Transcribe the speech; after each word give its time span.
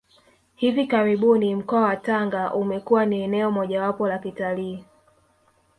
Hivi 0.55 0.87
karibuni 0.87 1.55
mkoa 1.55 1.81
wa 1.81 1.95
Tanga 1.95 2.53
umekuwa 2.53 3.05
ni 3.05 3.21
eneo 3.21 3.51
mojawapo 3.51 4.07
la 4.07 4.19
kitalii 4.19 4.85